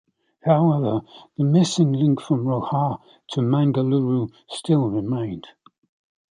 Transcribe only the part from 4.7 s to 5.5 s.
remained.